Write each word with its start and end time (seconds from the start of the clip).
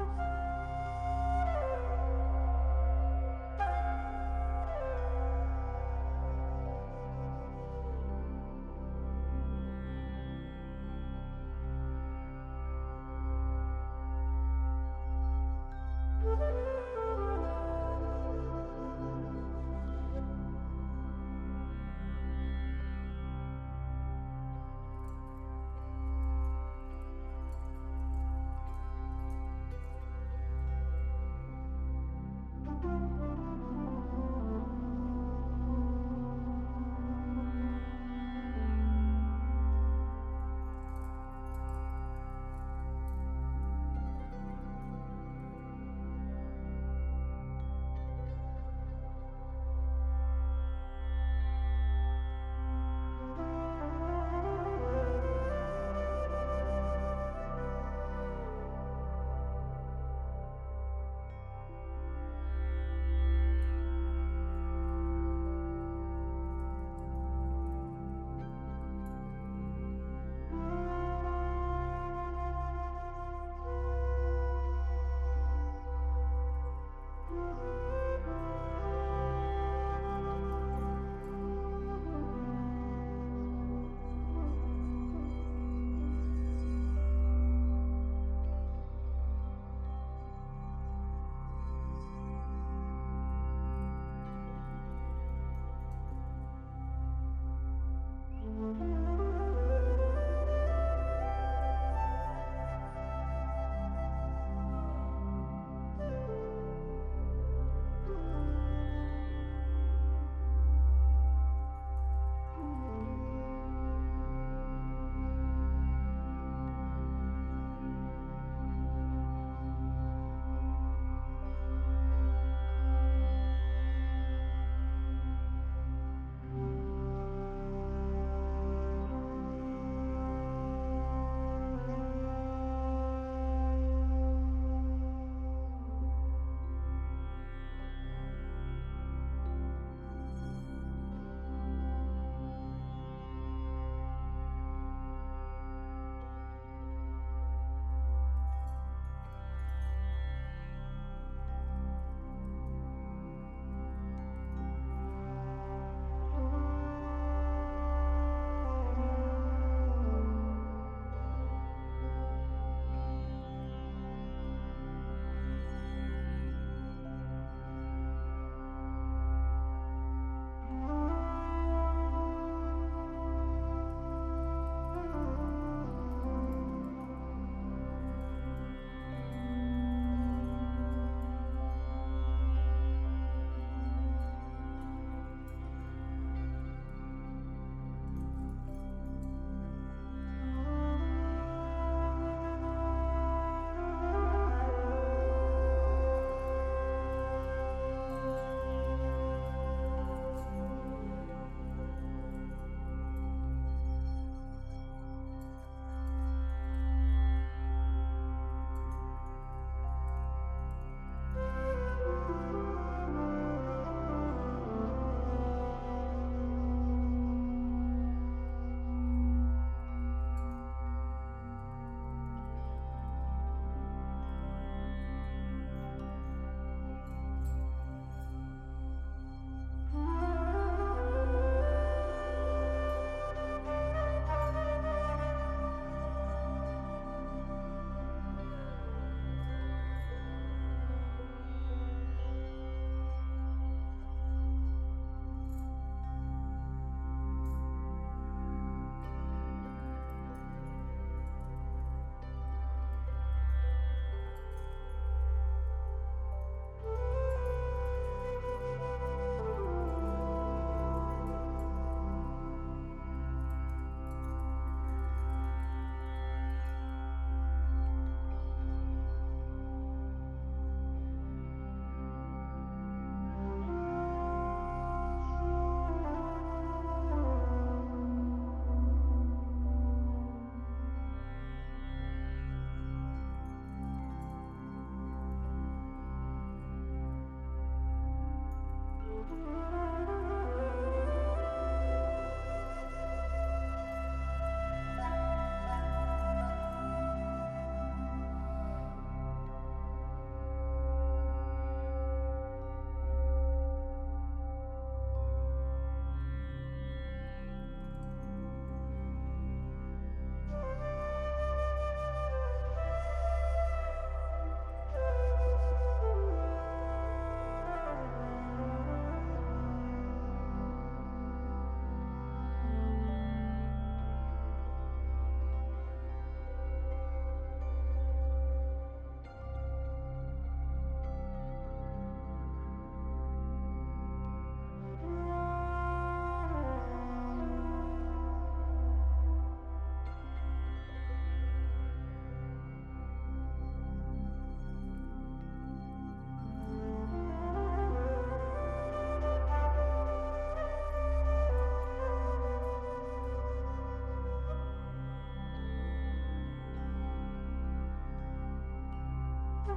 Música 0.00 0.49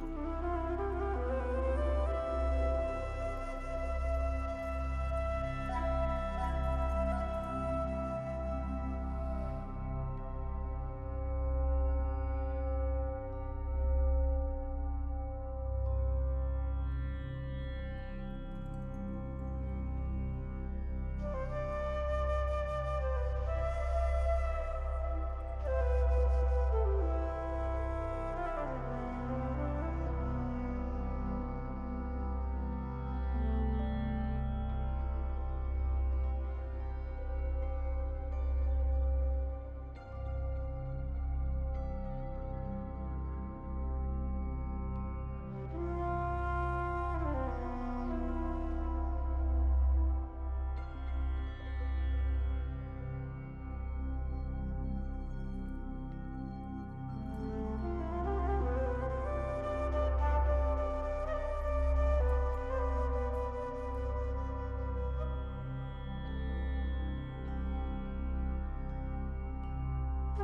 Thank 0.00 0.10
you. 0.12 0.57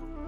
Thank 0.00 0.10
you. 0.16 0.27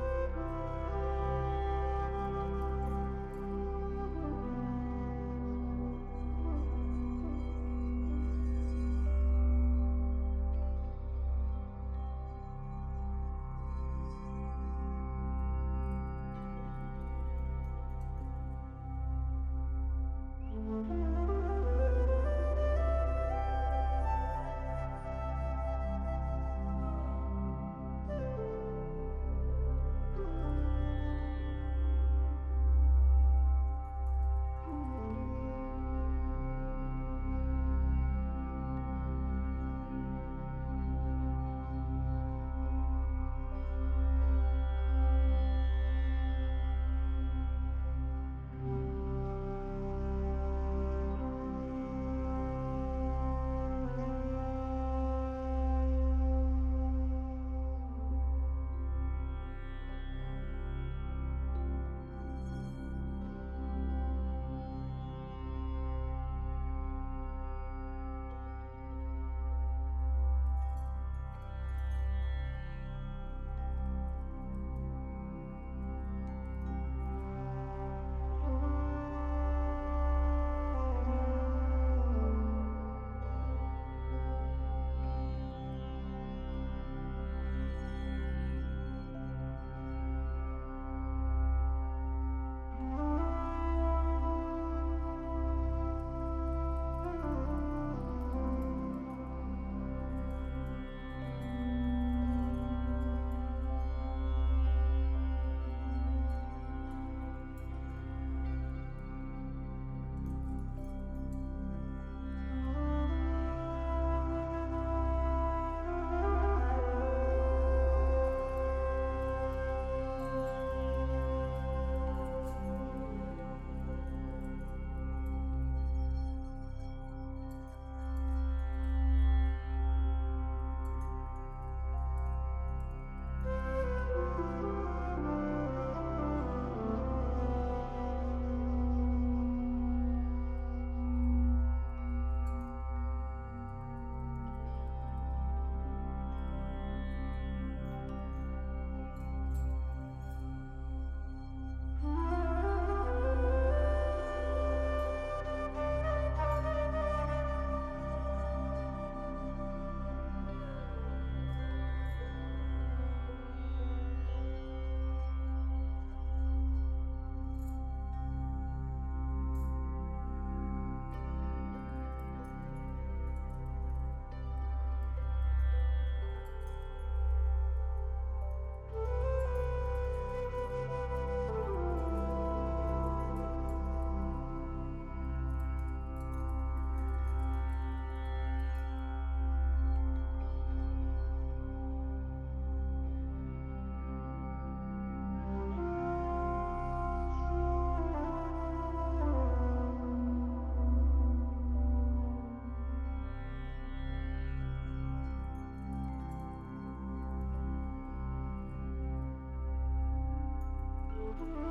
thank 211.39 211.55
you 211.55 211.70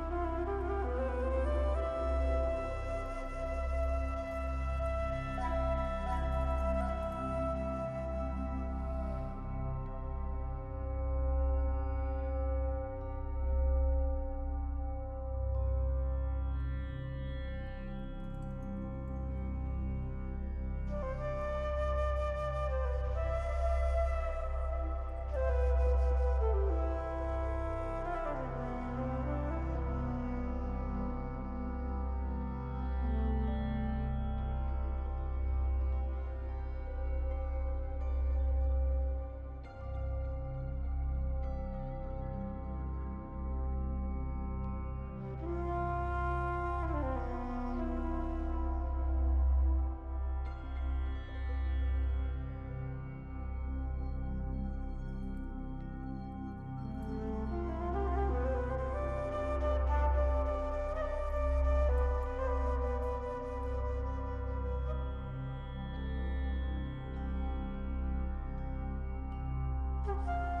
Música 70.11 70.60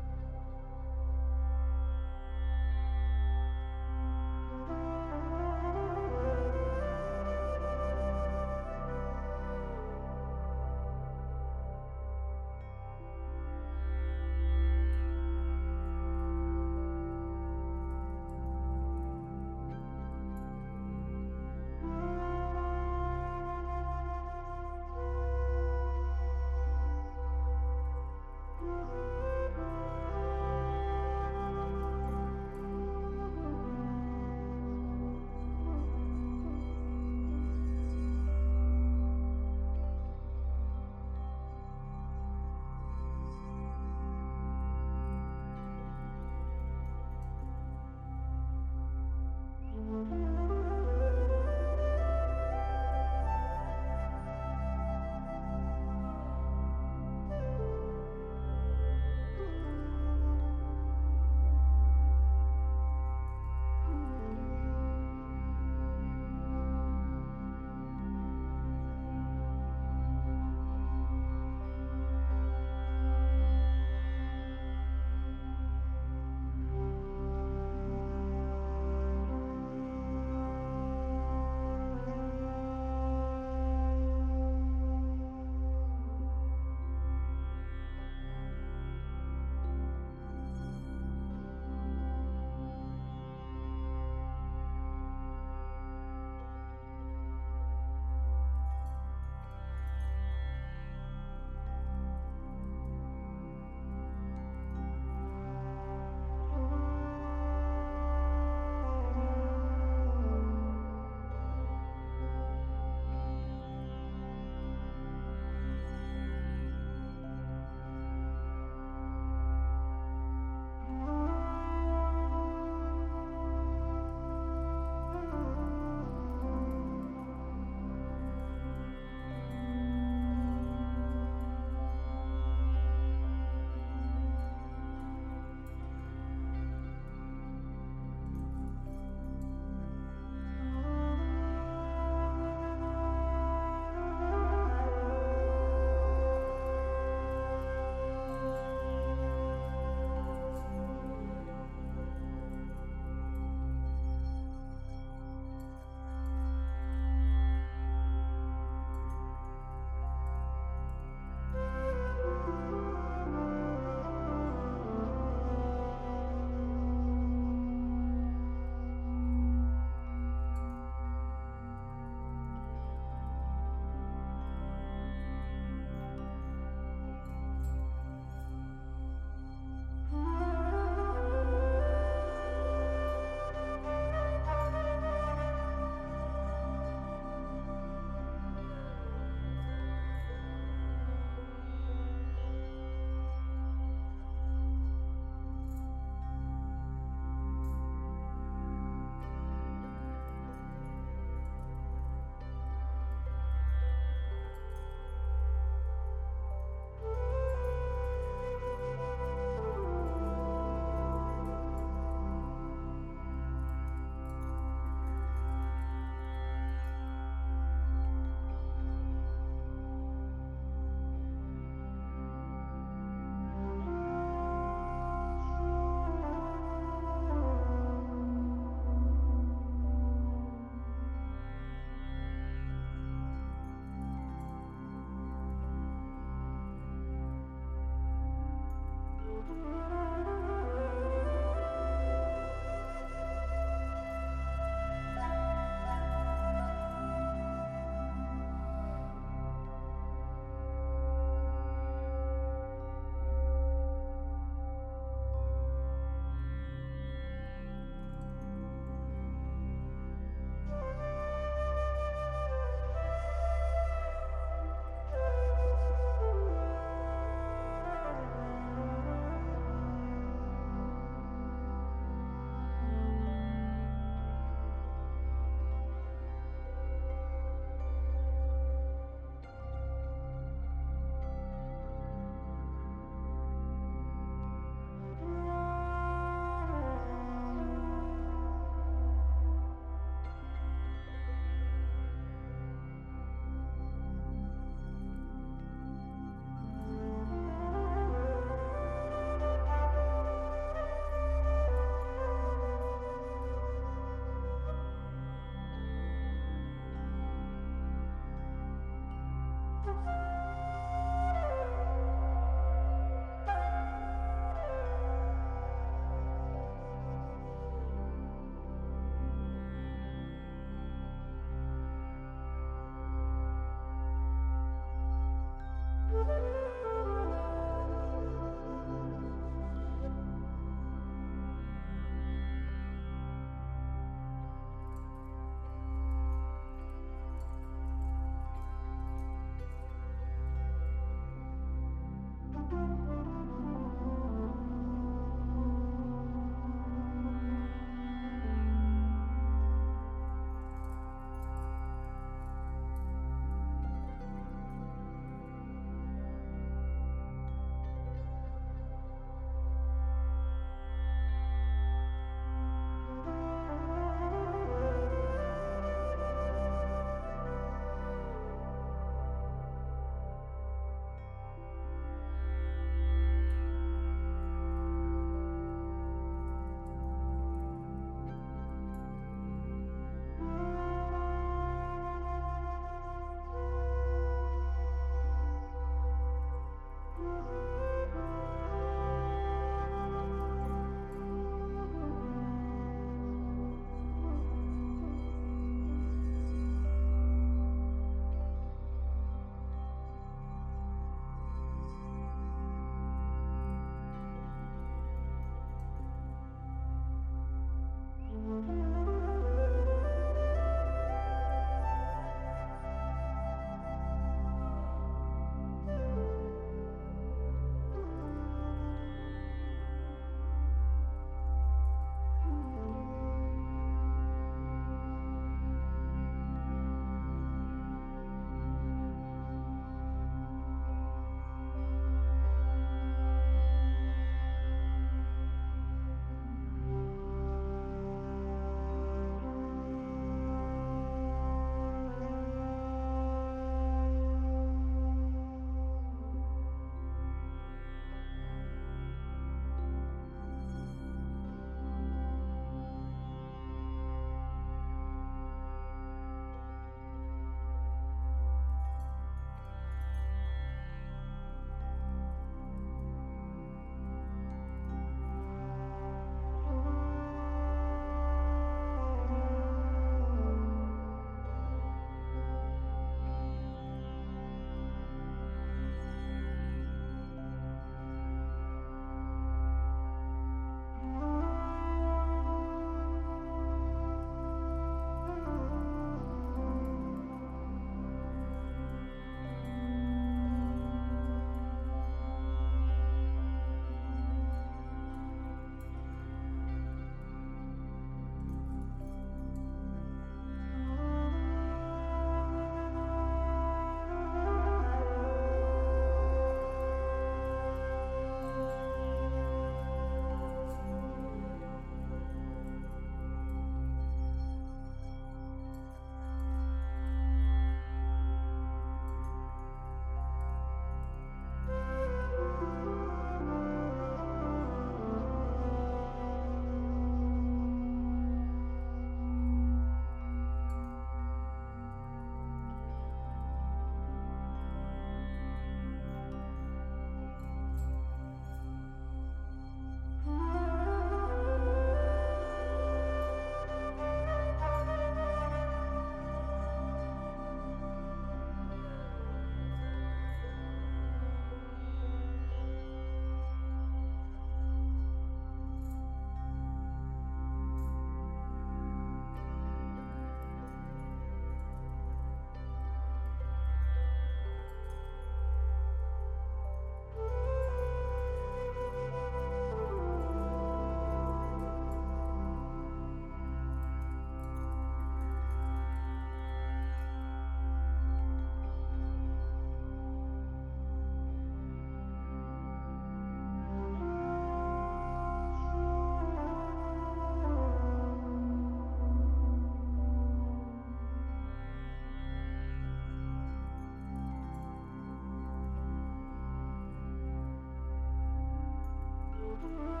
Thank 599.61 599.73
you. 599.79 600.00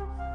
Música 0.00 0.30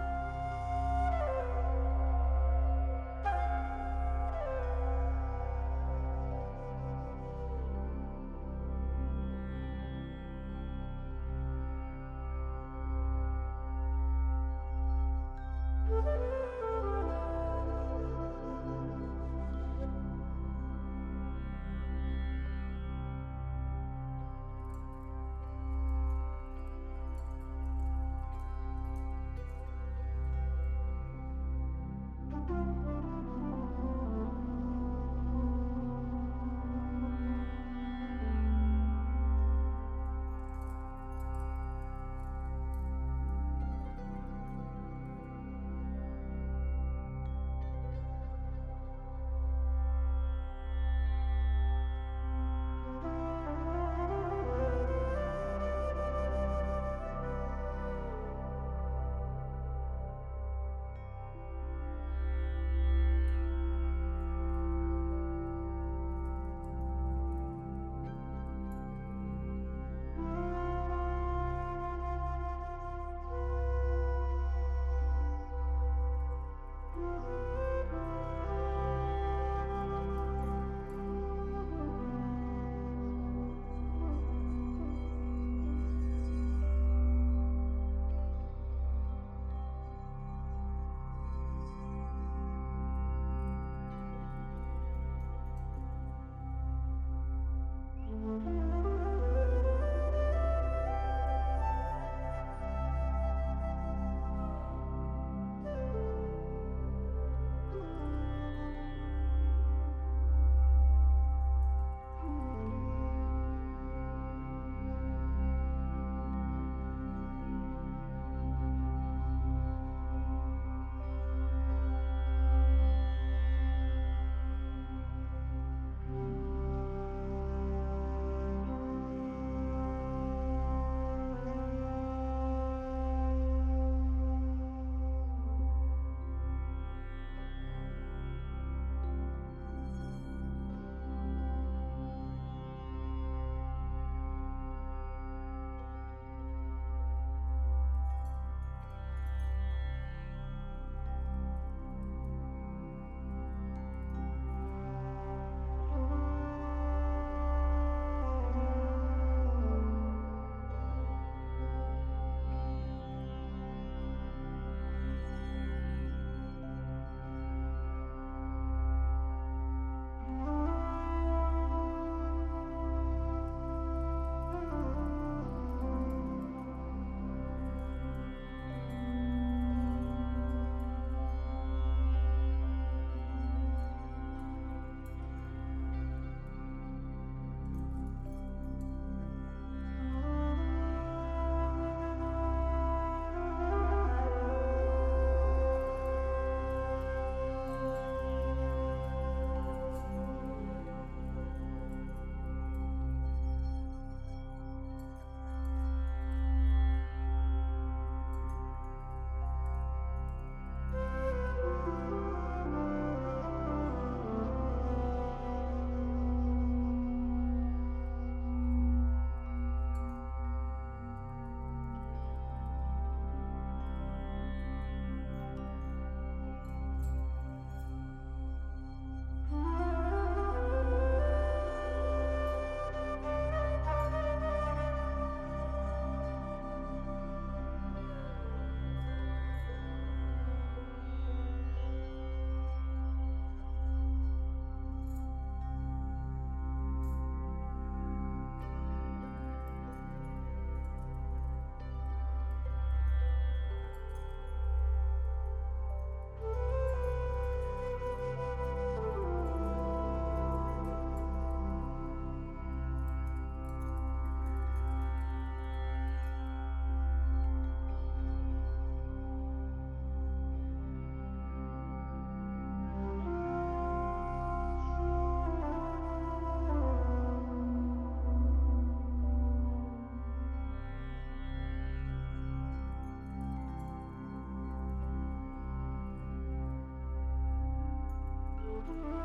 Thank 288.87 288.97
you. 289.03 289.24